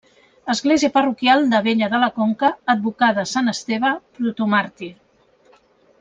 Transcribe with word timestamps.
Església 0.51 0.89
parroquial 0.95 1.43
d'Abella 1.51 1.89
de 1.91 1.99
la 2.05 2.09
Conca, 2.17 2.49
advocada 2.75 3.25
a 3.29 3.33
sant 3.35 3.53
Esteve, 3.55 3.91
protomàrtir. 4.19 4.89